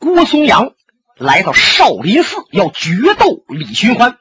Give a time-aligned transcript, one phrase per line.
[0.00, 0.72] 郭松阳
[1.14, 4.16] 来到少林寺，要决斗李寻欢。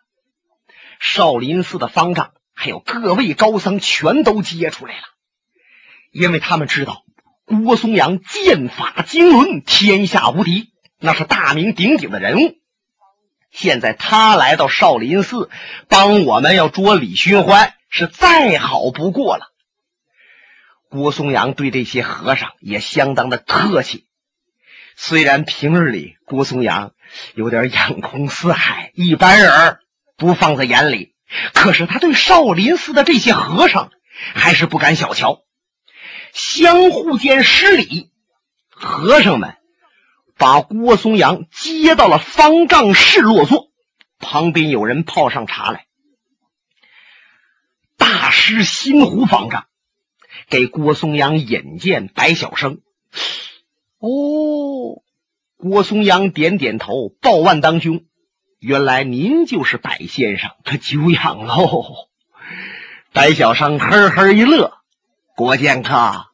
[0.99, 5.03] 少林寺的方丈还有各位高僧全都接出来了，
[6.11, 7.03] 因为他们知道
[7.45, 12.57] 郭松阳剑法经纶，天下无敌，那是大名鼎鼎的人物。
[13.49, 15.49] 现在他来到少林寺，
[15.87, 19.45] 帮我们要捉李寻欢，是再好不过了。
[20.89, 24.08] 郭松阳对这些和尚也相当的客气。
[25.01, 26.91] 虽然平日里郭松阳
[27.33, 29.79] 有点眼空四海，一般人
[30.17, 31.15] 不放在眼里，
[31.53, 33.91] 可是他对少林寺的这些和尚
[34.35, 35.43] 还是不敢小瞧，
[36.33, 38.11] 相互间施礼。
[38.69, 39.55] 和尚们
[40.37, 43.71] 把郭松阳接到了方丈室落座，
[44.19, 45.85] 旁边有人泡上茶来。
[47.95, 49.65] 大师心湖方丈
[50.49, 52.81] 给郭松阳引荐白晓生。
[54.01, 54.09] 哦，
[55.61, 58.05] 郭松阳点点头，报万当兄，
[58.59, 62.07] 原来您就是白先生，可久仰喽。
[63.11, 64.77] 白小生呵呵一乐，
[65.35, 66.27] 郭剑客，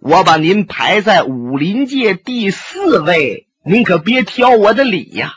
[0.00, 5.34] 我把您排在武林界第四位，您可别挑我的理呀。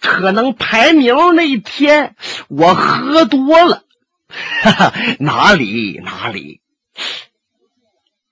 [0.00, 2.16] 可能排名那天
[2.48, 3.84] 我喝多了，
[4.62, 6.62] 哈哈，哪里哪里。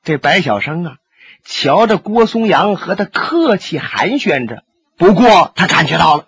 [0.03, 0.97] 这白小生啊。
[1.45, 4.63] 瞧着郭松阳和他客气寒暄着，
[4.97, 6.27] 不过他感觉到了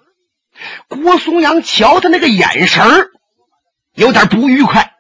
[0.89, 2.85] 郭松阳瞧他那个眼神
[3.95, 4.93] 有点不愉快。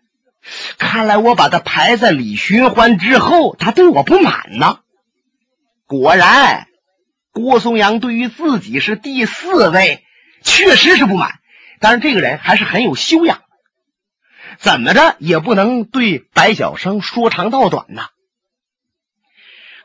[0.78, 4.80] 看来我把他排在李寻欢之后，他对我不满呢。
[5.86, 6.66] 果然，
[7.32, 10.04] 郭松阳对于自己是第四位，
[10.42, 11.40] 确实是不满。
[11.80, 13.42] 但是这个人还是很有修养，
[14.58, 18.08] 怎么着也不能对白晓生说长道短呐。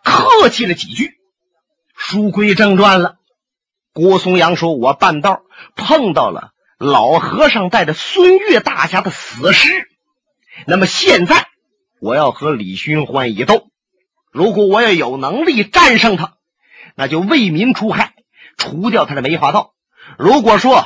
[0.03, 1.13] 客气了几句，
[1.95, 3.15] 书归正传了。
[3.93, 5.41] 郭松阳说：“我半道
[5.75, 9.87] 碰到了老和尚带着孙越大侠的死尸，
[10.65, 11.47] 那么现在
[11.99, 13.67] 我要和李寻欢一斗。
[14.31, 16.33] 如果我要有能力战胜他，
[16.95, 18.13] 那就为民除害，
[18.57, 19.73] 除掉他的梅花道；
[20.17, 20.85] 如果说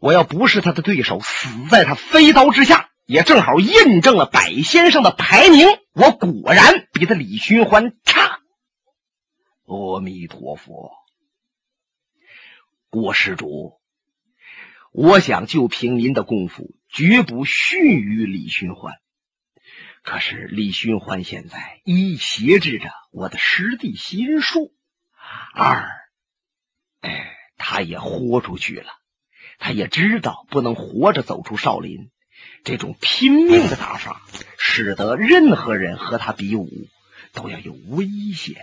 [0.00, 8.42] 我要不是他的对手，死在他飞刀之下。”也正好印证了百先生的排名，我果然比他李寻欢差。
[9.64, 10.92] 阿弥陀佛，
[12.90, 13.80] 郭施主，
[14.92, 18.92] 我想就凭您的功夫，绝不逊于李寻欢。
[20.02, 24.74] 可是李寻欢现在一挟制着我的师弟心术，
[25.54, 25.88] 二，
[27.00, 28.92] 哎，他也豁出去了，
[29.58, 32.10] 他也知道不能活着走出少林。
[32.66, 34.22] 这种拼命的打法，
[34.58, 36.68] 使得任何人和他比武
[37.32, 38.56] 都要有危险。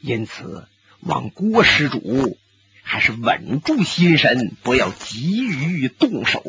[0.00, 0.68] 因此，
[1.00, 2.36] 望郭施主
[2.82, 6.44] 还是稳住心神，不要急于动手。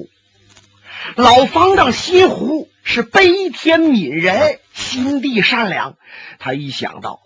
[1.15, 5.97] 老方丈心湖是悲天悯人，心地善良。
[6.37, 7.21] 他一想到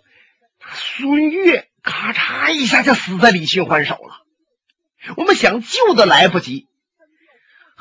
[0.72, 4.24] 孙越咔嚓一下就死在李寻欢手了，
[5.16, 6.68] 我们想救都来不及。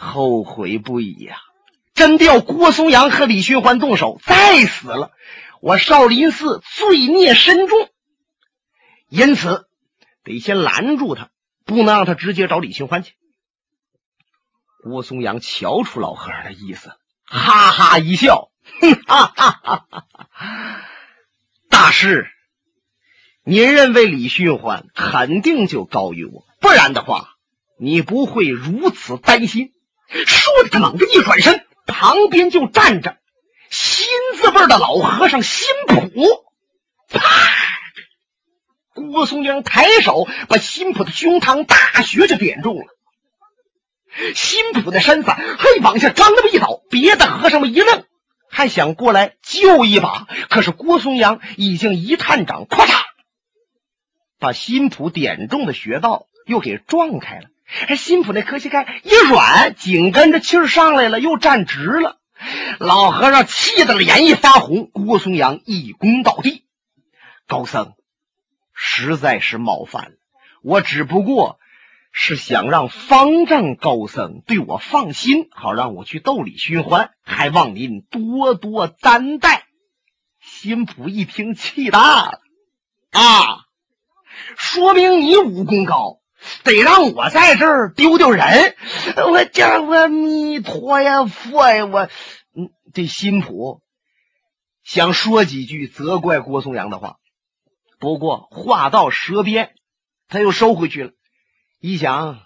[0.01, 1.35] 后悔不已呀！
[1.93, 5.11] 真的要郭松阳和李寻欢动手，再死了，
[5.61, 7.89] 我少林寺罪孽深重。
[9.09, 9.67] 因此，
[10.23, 11.31] 得先拦住他，
[11.65, 13.15] 不能让他直接找李寻欢去。
[14.81, 16.93] 郭松阳瞧出老和尚的意思，
[17.25, 19.85] 哈哈一笑，哼哈哈哈
[20.31, 20.85] 哈！
[21.67, 22.29] 大师，
[23.43, 27.31] 您认为李寻欢肯定就高于我，不然的话，
[27.77, 29.73] 你不会如此担心。
[30.09, 33.17] 说着，他猛地一转身，旁边就站着
[33.69, 36.11] 新字辈的老和尚辛普。
[37.09, 37.19] 啪！
[38.93, 42.85] 郭松阳抬手把辛普的胸膛大穴就点中了。
[44.35, 48.03] 辛普的身子嘿往下刚那么一倒，别的和尚们一愣，
[48.49, 53.03] 还想过来救一把，可是郭松阳已经一探掌，咔嚓，
[54.39, 57.47] 把辛普点中的穴道又给撞开了。
[57.87, 62.17] 哎，辛普那磕膝盖一软，紧跟着气儿上来了，又站直了。
[62.79, 64.89] 老和尚气得脸一发红。
[64.91, 66.63] 郭松阳一躬到地
[67.47, 67.93] ：“高僧，
[68.73, 70.11] 实在是冒犯了。
[70.63, 71.59] 我只不过
[72.11, 79.65] 是想让方丈高僧对我放心，好让我去斗李寻欢，还望您多多担待。”
[80.41, 82.41] 辛普一听，气大了
[83.11, 83.65] ：“啊，
[84.57, 86.18] 说明你武功高。”
[86.63, 88.75] 得让我在这儿丢丢人，
[89.31, 92.09] 我叫阿弥陀呀佛呀，我
[92.55, 93.81] 嗯，这辛普
[94.83, 97.17] 想说几句责怪郭松阳的话，
[97.99, 99.75] 不过话到舌边，
[100.27, 101.11] 他又收回去了。
[101.79, 102.39] 一想，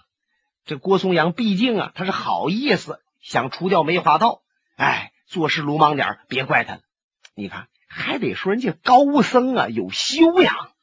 [0.64, 4.42] 这郭松阳毕竟啊，他是好意思想除掉梅花道，
[4.76, 6.80] 哎，做事鲁莽点别怪他了。
[7.34, 10.73] 你看，还得说人家高僧啊有修养。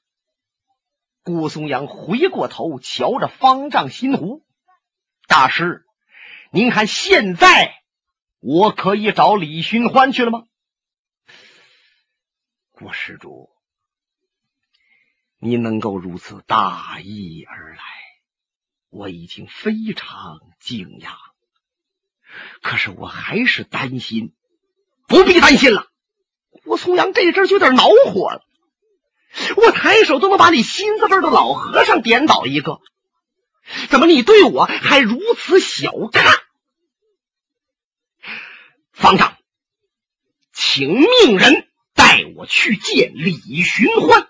[1.24, 4.44] 郭松阳回过头瞧着方丈心湖
[5.28, 5.86] 大师，
[6.52, 7.76] 您看现在
[8.40, 10.46] 我可以找李寻欢去了吗？
[12.72, 13.52] 郭施主，
[15.38, 17.84] 你能够如此大义而来，
[18.90, 21.14] 我已经非常惊讶。
[22.64, 24.34] 可是我还是担心，
[25.08, 25.92] 不必担心了。
[26.64, 28.44] 郭松阳这阵就有点恼火了。
[29.56, 32.80] 我抬手都能把你心字辈的老和尚点倒一个，
[33.90, 36.34] 怎么你对我还如此小看？
[38.92, 39.38] 方丈，
[40.54, 43.34] 请命人带我去见李
[43.64, 44.28] 寻欢。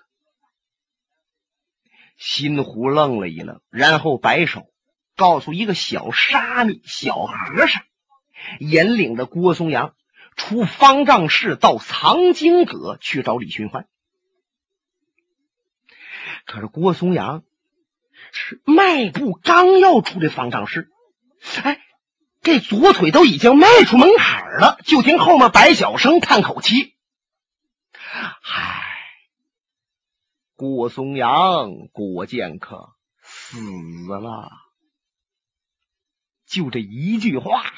[2.16, 4.68] 新湖愣了一愣，然后摆手，
[5.16, 7.82] 告诉一个小沙弥、小和尚，
[8.60, 9.94] 引领着郭松阳
[10.36, 13.88] 出方丈室，到藏经阁去找李寻欢。
[16.46, 17.44] 可是郭松阳
[18.32, 20.90] 是迈步刚要出这方丈室，
[21.62, 21.80] 哎，
[22.40, 26.94] 这左腿都已经迈出门槛了，就听后面白晓生叹口气
[28.02, 28.82] ：“唉，
[30.56, 33.58] 郭松阳，郭剑客死
[34.08, 34.50] 了。”
[36.46, 37.72] 就这一句话呀，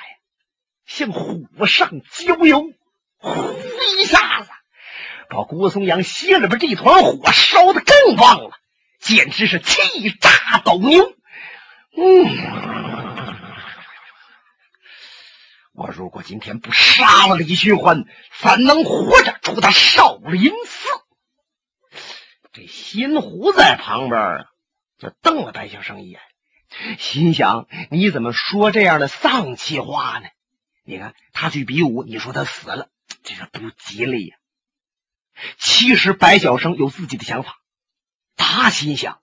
[0.85, 2.73] 像火上浇油，
[3.19, 3.53] 呼
[4.01, 4.51] 一下子。
[5.35, 8.53] 把郭松阳心里边这团火烧的更旺了，
[9.01, 11.13] 简直是气炸斗牛。
[11.97, 12.27] 嗯，
[15.73, 18.05] 我如果今天不杀了李寻欢，
[18.41, 20.89] 怎能活着出他少林寺？
[22.53, 24.45] 这新胡在旁边啊，
[24.99, 26.21] 就瞪了白小生一眼，
[27.01, 30.29] 心想：你怎么说这样的丧气话呢？
[30.85, 32.89] 你看他去比武，你说他死了，
[33.25, 34.37] 这是不吉利呀。
[35.59, 37.59] 其实白晓生有自己的想法，
[38.37, 39.21] 他心想：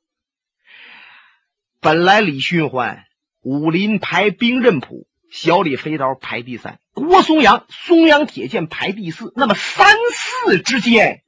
[1.80, 3.06] 本来李寻欢
[3.42, 11.24] 武林排兵刃谱，小李飞刀排第三，郭松阳松阳铁剑排第四，那么三四之间，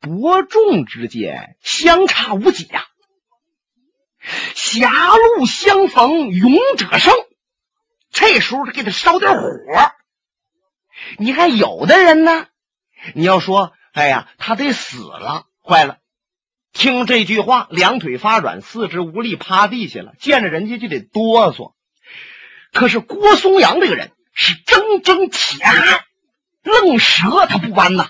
[0.00, 2.84] 伯仲之间相差无几呀。
[4.54, 7.14] 狭路相逢勇者胜，
[8.10, 9.48] 这时候给他烧点火。
[11.18, 12.48] 你看有的人呢，
[13.14, 13.72] 你要说。
[13.92, 15.46] 哎呀，他得死了！
[15.62, 15.98] 坏了，
[16.72, 20.14] 听这句话，两腿发软，四肢无力，趴地下了。
[20.18, 21.74] 见着人家就得哆嗦。
[22.72, 26.04] 可是郭松阳这个人是铮铮铁汉，
[26.62, 28.08] 愣蛇他不弯呐。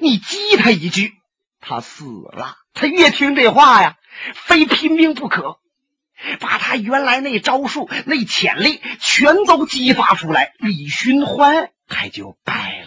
[0.00, 1.14] 你激他一句，
[1.60, 2.56] 他死了。
[2.74, 3.96] 他越听这话呀，
[4.34, 5.58] 非拼命不可，
[6.38, 10.52] 把他原来那招数、那潜力全都激发出来。
[10.58, 12.77] 李寻欢他就败。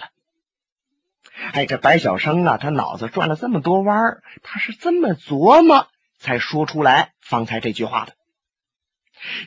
[1.54, 8.14] 哎，这白晓生啊，他脑子转了这么多弯儿，他是这么琢磨才说出来方才这句话的。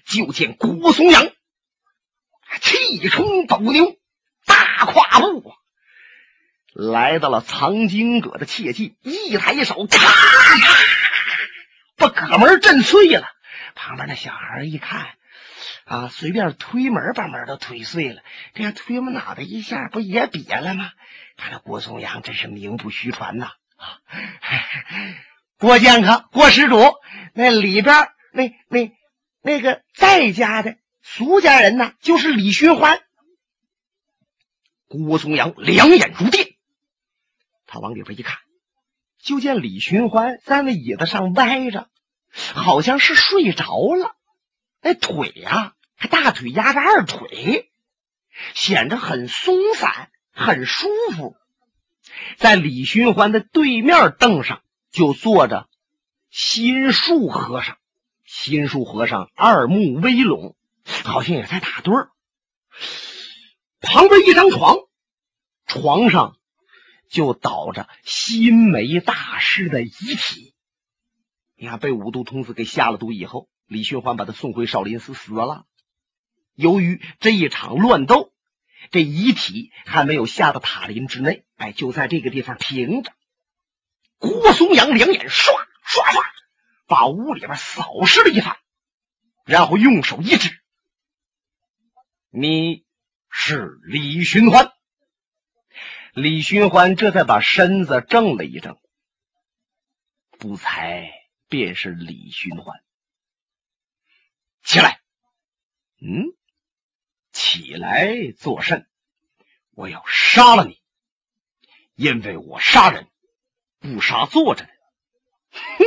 [0.06, 1.29] 就见郭松阳
[2.61, 3.96] 气冲斗牛，
[4.46, 5.56] 大跨步啊，
[6.73, 10.87] 来到了藏经阁的切记，一抬手，咔嚓，
[11.97, 13.26] 把阁门震碎了。
[13.75, 15.09] 旁边那小孩一看，
[15.85, 18.23] 啊，随便推门把门都推碎了，
[18.55, 20.91] 这样推门脑袋一下，不也瘪了吗？
[21.37, 23.53] 看来郭松阳真是名不虚传呐！
[23.76, 24.00] 啊，
[25.59, 26.79] 郭剑客、郭施主，
[27.35, 28.93] 那里边那那
[29.43, 33.00] 那个在家的俗家人呢，就是李寻欢。
[34.88, 36.55] 郭松阳两眼如电，
[37.67, 38.38] 他往里边一看，
[39.19, 41.91] 就见李寻欢在那椅子上歪着，
[42.33, 44.14] 好像是睡着了。
[44.85, 47.73] 那腿呀，他大腿压着二腿，
[48.55, 50.11] 显得很松散。
[50.37, 51.37] 很舒服，
[52.38, 55.69] 在李寻欢的对面凳上就坐着
[56.29, 57.79] 心术和尚。
[58.25, 60.57] 心术和尚二目微拢，
[61.05, 62.11] 好像也在打盹儿。
[63.81, 64.76] 旁边一张床，
[65.67, 66.37] 床上
[67.09, 70.53] 就倒着心梅大师的遗体。
[71.55, 75.66] 你看，被五毒童子给下了毒以后，李寻欢把他送回少林寺死了。
[76.54, 78.33] 由于这一场乱斗。
[78.90, 83.14] 这遗体还没有下到塔林之内，哎，就在这个地方停着。
[84.18, 85.54] 郭松阳两眼唰
[85.87, 86.23] 唰唰，
[86.87, 88.59] 把屋里边扫视了一番，
[89.47, 90.61] 然后用手一指
[92.28, 92.85] ：“你
[93.30, 94.71] 是李寻欢。”
[96.12, 98.78] 李寻欢这才把身子正了一正，
[100.38, 101.11] 不才
[101.49, 102.83] 便是李寻欢。
[104.62, 105.00] 起来，
[106.06, 106.34] 嗯，
[107.32, 108.87] 起来作甚？
[109.75, 110.78] 我要杀了你，
[111.94, 113.08] 因为我杀人
[113.80, 114.70] 不杀坐着的。
[115.50, 115.84] 哼，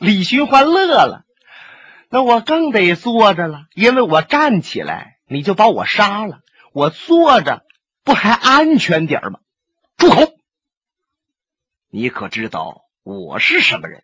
[0.00, 1.24] 李寻欢乐了。
[2.08, 6.40] 那我更得坐着了，因为我站起来你就把我杀了，
[6.72, 7.64] 我坐着
[8.02, 9.38] 不还安全点吗？
[9.96, 10.36] 住口！
[11.88, 14.02] 你可知道我是什么人？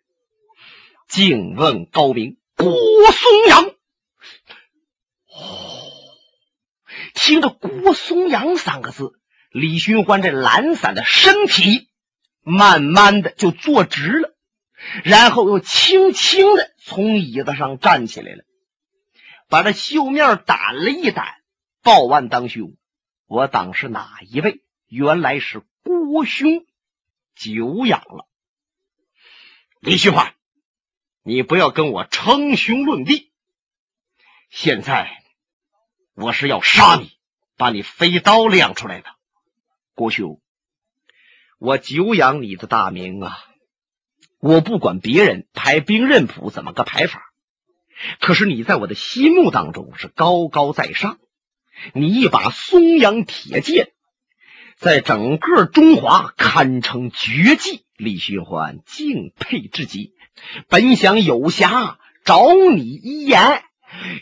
[1.09, 3.75] 敬问高明，郭松阳。
[5.39, 5.91] 哦，
[7.13, 9.13] 听着“郭松阳”三个字，
[9.51, 11.89] 李寻欢这懒散的身体
[12.41, 14.35] 慢慢的就坐直了。
[15.03, 18.45] 然后又轻轻的从椅子上站起来了，
[19.49, 21.25] 把这袖面掸了一掸，
[21.83, 22.77] 报案当兄，
[23.27, 24.61] 我当是哪一位？
[24.87, 26.65] 原来是郭兄，
[27.35, 28.25] 久仰了。
[29.81, 30.33] 李旭欢，
[31.23, 33.33] 你不要跟我称兄论弟。
[34.49, 35.11] 现在
[36.19, 37.11] 我是要杀你，
[37.55, 39.07] 把你飞刀亮出来的。
[39.95, 40.41] 郭兄，
[41.59, 43.37] 我久仰你的大名啊！
[44.39, 47.21] 我不管别人排兵刃谱怎么个排法，
[48.19, 51.19] 可是你在我的心目当中是高高在上。
[51.93, 53.93] 你一把松阳铁剑，
[54.75, 57.85] 在整个中华堪称绝技。
[57.95, 60.13] 李寻欢敬佩至极，
[60.67, 61.95] 本想有暇
[62.25, 63.63] 找你一言，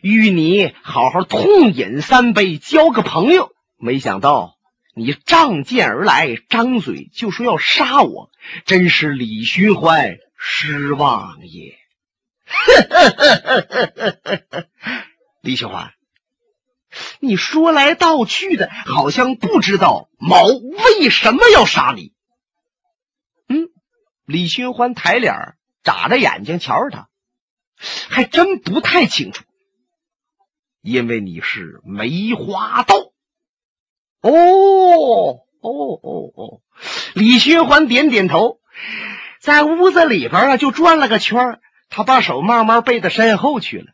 [0.01, 3.51] 与你好好痛饮三杯，交个朋友。
[3.77, 4.55] 没想到。
[4.99, 8.31] 你仗剑而来，张嘴就说要杀我，
[8.65, 11.77] 真是李寻欢失望也。
[15.43, 15.93] 李寻欢，
[17.19, 22.11] 你说来道去的，好像不知道毛为什么要杀你。
[23.49, 23.69] 嗯，
[24.25, 25.35] 李寻欢抬脸
[25.83, 27.07] 眨着眼睛瞧着他，
[28.09, 29.43] 还真不太清楚，
[30.87, 32.95] 因为你是梅花道。
[34.21, 34.31] 哦
[35.59, 36.61] 哦哦哦！
[37.13, 38.61] 李寻欢点点头，
[39.41, 43.87] 在屋子里边啊，就转了个圈他把手慢慢背到身后去了，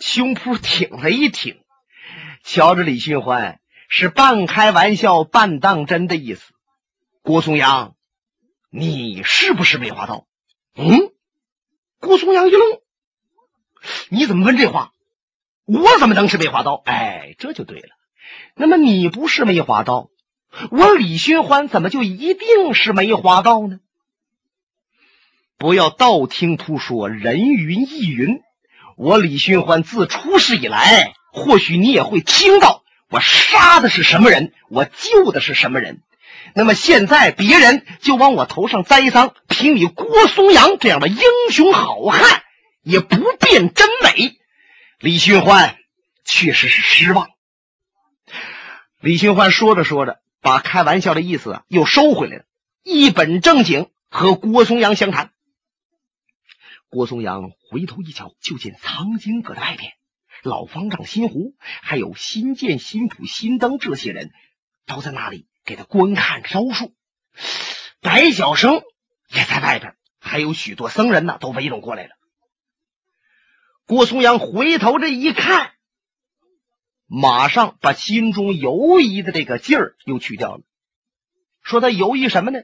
[0.00, 1.60] 胸脯挺了一挺，
[2.42, 6.42] 瞧着李寻欢是半开玩笑半当真的意思。
[7.22, 7.94] 郭松阳，
[8.68, 10.26] 你是不是梅花刀？
[10.74, 11.12] 嗯？
[12.00, 12.80] 郭松阳一愣，
[14.08, 14.91] 你怎么问这话？
[15.64, 16.82] 我怎么能是梅花刀？
[16.84, 17.88] 哎，这就对了。
[18.54, 20.08] 那么你不是梅花刀，
[20.70, 23.78] 我李寻欢怎么就一定是梅花刀呢？
[25.58, 28.40] 不要道听途说，人云亦云。
[28.96, 36.02] 我李寻欢自出世以来，或许你也会听到我杀的是什么人，我救的是什么人。
[36.54, 42.42] 那么现在别人就往我头上栽赃，凭你郭松阳这样的英雄好汉，
[42.82, 44.38] 也不辨真伪。
[45.02, 45.78] 李寻欢
[46.24, 47.28] 确实是失望。
[49.00, 52.44] 李寻欢说着说着，把开玩笑的意思啊又收回来了，
[52.84, 55.32] 一本正经和郭松阳相谈。
[56.88, 59.90] 郭松阳回头一瞧，就见藏经阁的外边，
[60.44, 64.30] 老方丈新胡还有新建、新谱、新灯这些人
[64.86, 66.94] 都在那里给他观看招数。
[68.00, 68.82] 白晓生
[69.34, 72.10] 也在外边，还有许多僧人呢，都围拢过来了。
[73.92, 75.72] 郭松阳回头这一看。
[77.06, 80.62] 马上把心中犹疑的这个劲儿又去掉了，
[81.62, 82.60] 说他犹豫什么呢？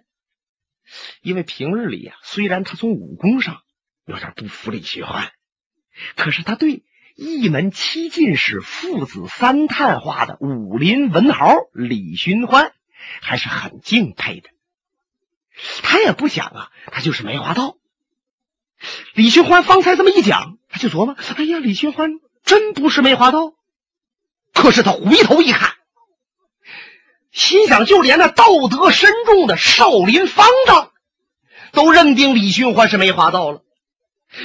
[1.20, 3.60] 因为平日里呀，虽然他从武功上
[4.06, 5.30] 有点不服李寻欢，
[6.16, 6.82] 可是他对
[7.14, 12.72] 一门七进士父子三探花的武林文豪李寻欢
[13.20, 14.48] 还是很敬佩的。
[15.82, 17.77] 他也不想啊，他就是梅花道。
[19.14, 22.10] 李寻欢方才这么一讲，他就琢磨：哎呀，李寻欢
[22.44, 23.52] 真不是梅花道。
[24.54, 25.74] 可是他回头一看，
[27.32, 30.92] 心想：就连那道德深重的少林方丈
[31.72, 33.62] 都认定李寻欢是梅花道了。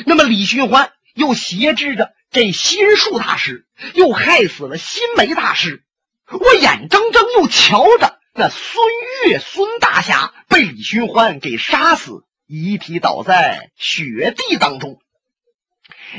[0.05, 5.83] 那么李寻欢又挟制着这心术大师，又害死了心梅大师。
[6.29, 8.85] 我眼睁睁又瞧着那孙
[9.25, 15.01] 越、孙大侠被李寻欢给杀死，遗体倒在雪地当中。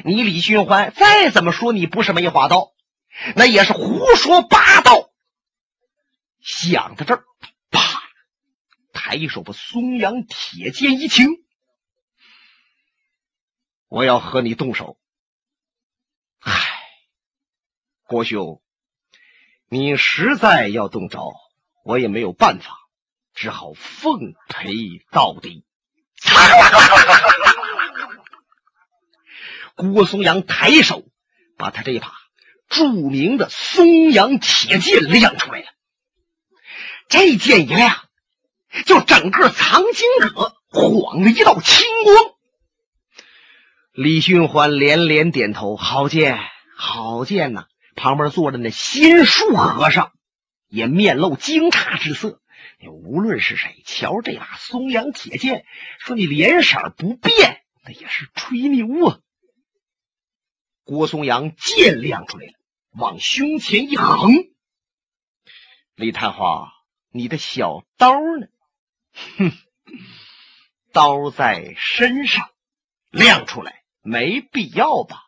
[0.05, 2.73] 你李寻欢再怎么说，你不是梅花刀。
[3.37, 5.11] 那也是胡说八道。
[6.41, 7.25] 想到这儿，
[7.71, 8.03] 啪，
[8.93, 11.29] 抬手把松阳铁剑一擎，
[13.87, 14.99] 我要和你动手。
[16.41, 16.53] 唉，
[18.03, 18.61] 郭兄，
[19.69, 21.33] 你实在要动招，
[21.85, 22.77] 我也没有办法，
[23.33, 24.73] 只好奉陪
[25.13, 25.65] 到底。
[29.95, 31.05] 郭松阳抬手
[31.57, 32.13] 把他这一把
[32.69, 35.67] 著名的松阳铁剑亮出来了。
[37.09, 37.97] 这剑一亮，
[38.87, 42.17] 就整个藏经阁晃了一道青光。
[43.93, 46.41] 李寻欢连连点头：“好剑，
[46.77, 50.11] 好剑呐！”旁边坐着那心术和尚
[50.69, 52.41] 也面露惊诧之色。
[52.93, 55.65] 无论是谁，瞧这把松阳铁剑，
[55.99, 59.19] 说你脸色不变，那也是吹牛啊！
[60.85, 62.53] 郭松阳剑亮出来了，
[62.93, 64.33] 往胸前一横。
[65.95, 66.73] 李探花，
[67.11, 68.49] 你的小刀呢？
[69.39, 69.53] 哼，
[70.93, 72.51] 刀在身上，
[73.11, 75.23] 亮出来没必要吧？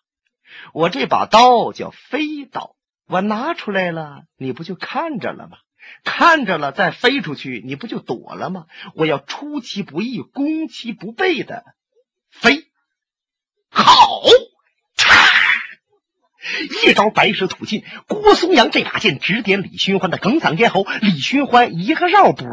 [0.73, 5.59] 我这把刀叫飞刀，我拿出来了，你不就看着了吗？
[6.05, 8.67] 看着了，再飞出去，你不就躲了吗？
[8.95, 11.65] 我要出其不意、攻其不备的
[12.31, 12.65] 飞。
[13.69, 14.23] 好，
[14.97, 15.27] 嚓
[16.89, 17.85] 一招白蛇吐尽。
[18.07, 22.47] 郭松阳这把剑直点李寻欢的梗嗓咽喉，李寻欢一个绕脖，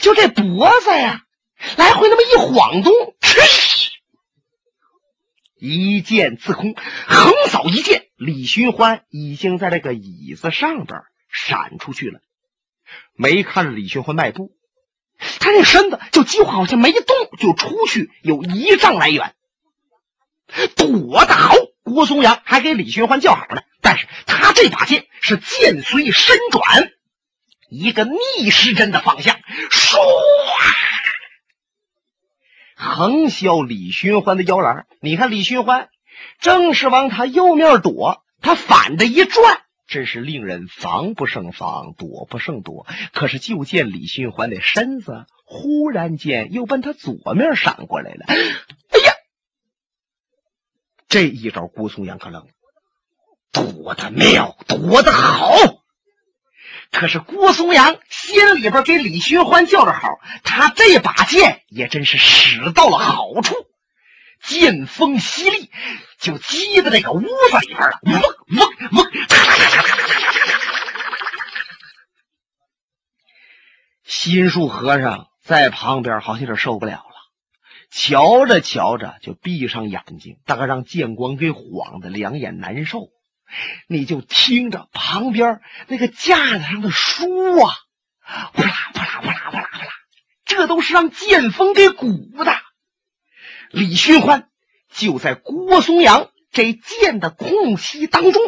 [0.00, 1.22] 就这脖子呀，
[1.76, 2.92] 来回那么一晃动，
[5.56, 6.74] 一剑自空，
[7.06, 12.20] 横扫一剑，李寻欢已经在这个椅子上边闪出去了。
[13.16, 14.52] 没看着李寻欢迈步，
[15.40, 19.34] 他那身子就几乎好像没动，就出去有一丈来远，
[20.76, 21.54] 躲得好。
[21.82, 26.90] 郭松阳还给李寻欢叫好呢，但是他这把剑是剑随身转，
[27.68, 29.36] 一个逆时针的方向，
[29.70, 29.98] 唰，
[32.74, 34.86] 横削李寻欢的腰篮。
[35.00, 35.90] 你看李寻欢
[36.40, 39.63] 正是往他右面躲，他反的一转。
[39.86, 42.86] 真是令人防不胜防，躲不胜躲。
[43.12, 48.24] 可是就见李寻欢的身子忽然间又奔他左面闪过来了。
[48.26, 49.12] 哎呀，
[51.08, 52.48] 这一招郭松阳可愣了，
[53.52, 55.54] 躲得妙，躲得好。
[56.90, 63.54] 可是郭松阳心里边给李寻欢叫着好，他这把剑也真是使到了好处。
[64.42, 65.70] 剑锋犀利，
[66.20, 67.98] 就击在这个屋子里边了。
[68.02, 68.20] 嗡
[68.58, 69.23] 嗡嗡！
[74.16, 77.16] 心术和尚在旁边好像有点受不了了，
[77.90, 83.08] 瞧着瞧着就闭上眼睛，大概让剑光给晃的两眼难受。
[83.88, 87.74] 你就听着旁边那个架子上的书啊，
[88.54, 89.92] 啪啦啪啦啪啦啪啦啪啦，
[90.44, 92.08] 这都是让剑锋给鼓
[92.44, 92.54] 的。
[93.72, 94.48] 李寻欢
[94.92, 98.40] 就在郭松阳这剑的空隙当中，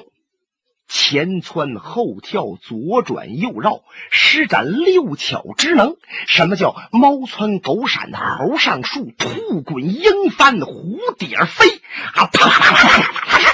[0.89, 5.97] 前窜后跳，左转右绕，施展六巧之能。
[6.27, 11.69] 什么叫猫窜狗闪，猴上树，兔滚鹰翻，蝴蝶飞
[12.15, 12.27] 啊！
[12.27, 13.53] 啪啪啪啪啪啪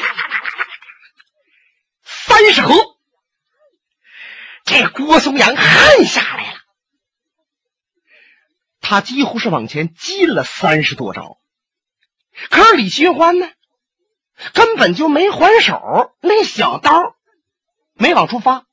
[2.04, 2.74] 三十合，
[4.64, 6.58] 这郭松阳汗下来了，
[8.80, 11.38] 他几乎是往前进了三十多招。
[12.50, 13.48] 可是李寻欢呢，
[14.54, 17.16] 根本就没还手，那小刀
[18.02, 18.66] 没往出发，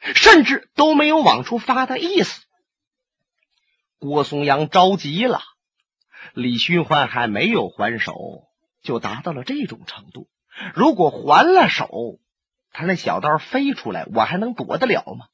[0.00, 2.42] 甚至都没有往出发的意思。
[3.98, 5.40] 郭松阳着急了，
[6.34, 8.12] 李寻欢还没有还手，
[8.82, 10.28] 就达到了这种程度。
[10.74, 12.20] 如果还了手，
[12.70, 15.26] 他那小刀飞出来，我还能躲得了吗？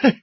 [0.00, 0.22] 哼！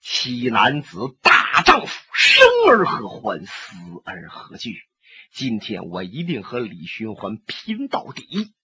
[0.00, 4.78] 妻男子大丈夫，生而何欢，死而何惧？
[5.32, 8.54] 今天我一定和李寻欢拼到底！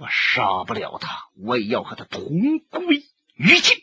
[0.00, 2.24] 我杀不了他，我也要和他同
[2.70, 3.76] 归于尽。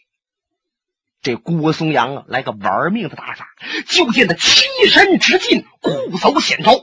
[1.21, 3.47] 这郭松阳啊，来个玩命的打法，
[3.87, 6.73] 就见他欺身直进，固走险招。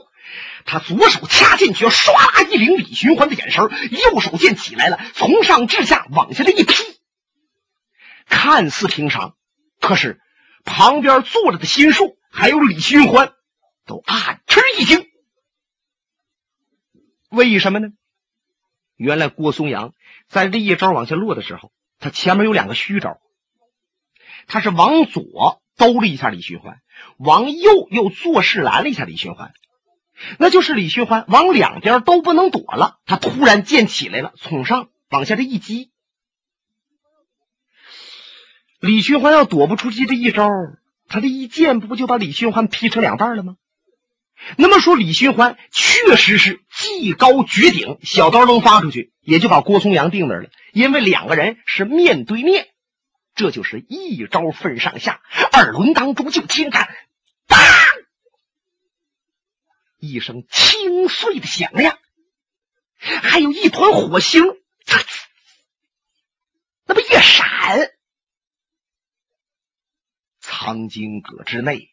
[0.63, 6.73] 他左手掐进去，唰啦一领李寻欢的眼神右手剑起来了，从上至下往下的一劈。
[8.25, 9.35] 看似平常，
[9.81, 10.21] 可是
[10.63, 13.33] 旁边坐着的心术还有李寻欢。
[13.85, 15.05] 都暗吃一惊，
[17.29, 17.89] 为什么呢？
[18.95, 19.93] 原来郭松阳
[20.27, 23.19] 在这一招往下落的时候，他前面有两个虚招，
[24.47, 26.79] 他是往左兜了一下李寻欢，
[27.17, 29.53] 往右又做事拦了一下李寻欢，
[30.39, 32.99] 那就是李寻欢往两边都不能躲了。
[33.05, 35.91] 他突然剑起来了，从上往下这一击，
[38.79, 40.49] 李寻欢要躲不出去这一招，
[41.07, 43.57] 他这一剑不就把李寻欢劈成两半了吗？
[44.57, 50.49] 那么说，李寻欢确实是技高绝顶，小刀能发出去，也就把郭松阳定那儿了。
[50.71, 52.67] 因为两个人是面对面，
[53.33, 55.21] 这就是一招分上下。
[55.51, 56.87] 二轮当中就听他，
[57.47, 57.59] 当，
[59.97, 61.97] 一声清脆的响亮，
[62.97, 64.43] 还有一团火星，
[66.85, 67.89] 那么一闪，
[70.39, 71.89] 藏经阁之内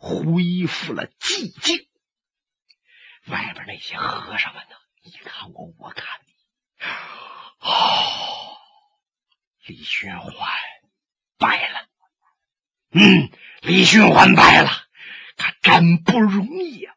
[0.00, 1.86] 恢复了寂静。
[3.26, 4.76] 外边那些和尚们呢？
[5.02, 6.32] 你看我，我看你，
[7.60, 8.56] 哦，
[9.66, 10.32] 李寻欢
[11.38, 11.86] 败了。
[12.92, 14.70] 嗯，李寻欢败了，
[15.36, 16.96] 他真不容易呀。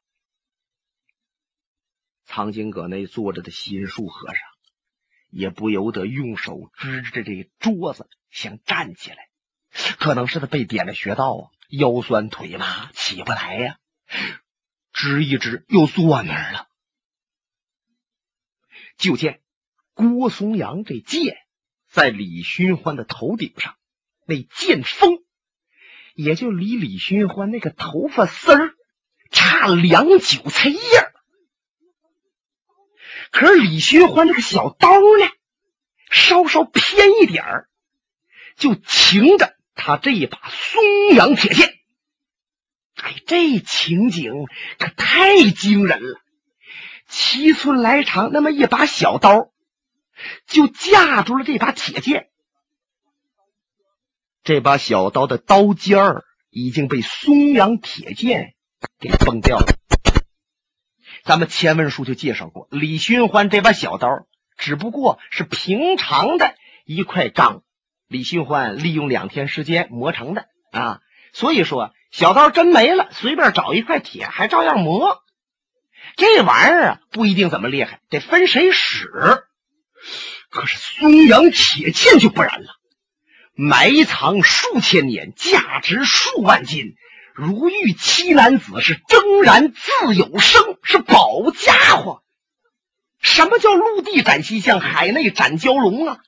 [2.25, 4.41] 藏经阁内坐着的心术和尚
[5.29, 9.29] 也不由得用手支着这桌子，想站起来。
[9.99, 13.77] 可能是他被点了穴道啊，腰酸腿麻，起不来呀。
[14.91, 16.67] 直一直，又坐那儿了。
[18.97, 19.41] 就见
[19.93, 21.37] 郭松阳这剑
[21.89, 23.75] 在李寻欢的头顶上，
[24.25, 25.23] 那剑锋。
[26.15, 28.75] 也就离李寻欢那个头发丝儿
[29.31, 31.11] 差两韭菜叶儿，
[33.31, 35.27] 可是李寻欢这个小刀呢，
[36.11, 37.69] 稍稍偏一点儿，
[38.57, 39.52] 就擎着
[39.85, 41.67] 他这一把松阳铁剑。
[42.95, 44.31] 哎，这情景
[44.79, 46.21] 可太惊人了！
[47.09, 49.51] 七寸来长那么一把小刀，
[50.47, 52.29] 就架住了这把铁剑。
[54.41, 58.53] 这把小刀的刀尖儿已经被松阳铁剑
[58.99, 59.65] 给崩掉了。
[61.25, 64.07] 咱们前文书就介绍过，李寻欢这把小刀
[64.57, 67.63] 只不过是平常的一块钢，
[68.13, 70.99] 李寻欢利用两天时间磨成的啊。
[71.33, 75.23] 所以说，小刀真没了，随便找一块铁还照样磨。
[76.15, 79.09] 这玩意儿啊，不一定怎么厉害，得分谁使。
[80.51, 82.67] 可是松阳铁剑就不然了。
[83.55, 86.93] 埋藏数千年，价值数万金，
[87.33, 92.21] 如遇七男子是铮然自有生，是宝家伙。
[93.19, 96.19] 什么叫陆地斩西象，海内斩蛟龙啊？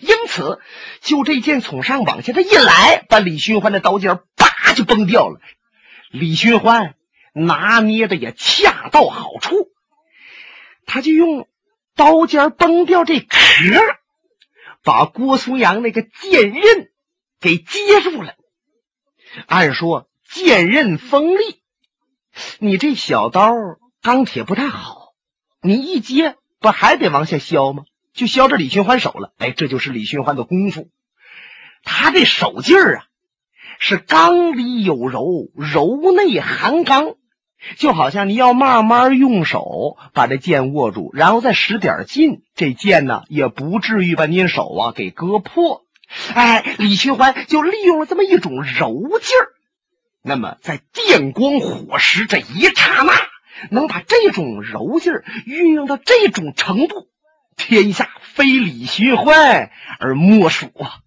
[0.00, 0.60] 因此，
[1.00, 5.40] 就这剑从上往下，他一来，把李寻欢的刀尖叭就崩掉了。
[6.10, 6.94] 李寻欢
[7.32, 9.68] 拿捏的也恰到好处，
[10.86, 11.48] 他就用
[11.96, 13.36] 刀尖崩掉这壳。
[14.82, 16.88] 把郭松阳那个剑刃
[17.38, 18.34] 给接住了。
[19.46, 21.60] 按说剑刃锋利，
[22.60, 23.52] 你这小刀
[24.00, 25.12] 钢铁不太好，
[25.60, 27.84] 你一接不还得往下削吗？
[28.14, 29.32] 就削着李寻欢手了。
[29.38, 30.88] 哎，这就是李寻欢的功夫。
[31.82, 33.04] 他这手劲儿啊，
[33.78, 37.14] 是刚里有柔，柔内含刚。
[37.76, 45.84] 就好像你要慢慢用手把这剑握住，然后再使点劲，这剑呢也不至于把您手啊给割破。
[46.32, 49.52] 哎，李寻欢就利用了这么一种柔劲儿，
[50.22, 53.12] 那么在电光火石这一刹那，
[53.70, 57.09] 能把这种柔劲儿运用到这种程度，
[57.62, 61.00] 天下非李寻欢而莫属啊！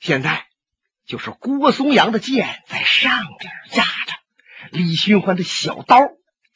[0.00, 0.46] 现在
[1.06, 4.12] 就是郭松阳的剑在上边压着。
[4.72, 5.96] 李寻欢的小刀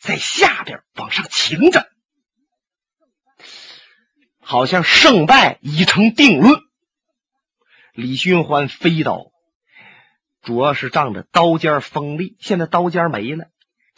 [0.00, 1.88] 在下边往上擎着，
[4.40, 6.60] 好像胜败已成定论。
[7.92, 9.30] 李寻欢飞刀
[10.42, 13.46] 主要是仗着刀尖锋利，现在刀尖没了，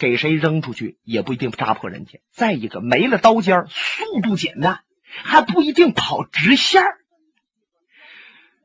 [0.03, 2.19] 给谁扔出去也不一定扎破人家。
[2.33, 4.81] 再一个，没了刀尖，速度减慢，
[5.23, 6.83] 还不一定跑直线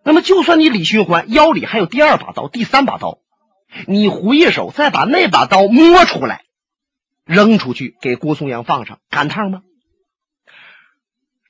[0.02, 3.19] 那么，就算你李寻欢腰里还有第二把刀、第三把刀。
[3.86, 6.45] 你回手再把那把刀摸出来，
[7.23, 9.62] 扔出去给郭松阳放上，赶趟吗？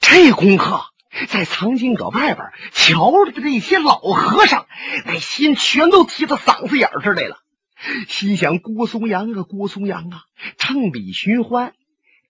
[0.02, 0.82] 这功课
[1.30, 4.68] 在藏经阁外边瞧着的这些老和尚，
[5.06, 7.38] 那心全都提到嗓子眼儿这来了。
[8.08, 10.22] 心想：郭松阳啊，郭松阳啊，
[10.58, 11.74] 趁李寻欢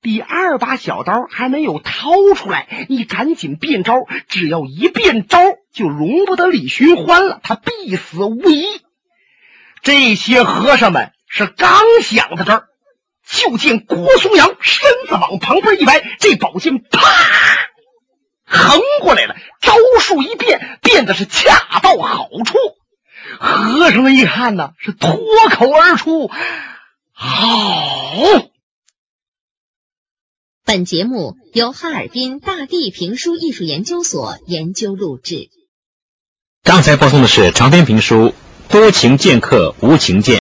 [0.01, 3.93] 第二把小刀还没有掏出来，你赶紧变招。
[4.27, 5.39] 只要一变招，
[5.73, 8.65] 就容不得李寻欢了，他必死无疑。
[9.81, 12.67] 这些和尚们是刚想到这儿，
[13.25, 16.99] 就见郭松阳身子往旁边一歪，这宝剑啪
[18.45, 22.55] 横过来了，招数一变，变得是恰到好处。
[23.39, 25.17] 和尚们一看呢，是脱
[25.51, 26.29] 口而出
[27.13, 28.49] ：“好！”
[30.65, 35.49] 本节目由哈尔滨大地评书艺术研究所研究录制。
[36.63, 38.33] 刚才播送的是长篇评书。
[38.69, 40.35] 多情剑客无情剑。